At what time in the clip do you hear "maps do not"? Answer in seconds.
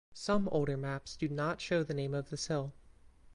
0.77-1.61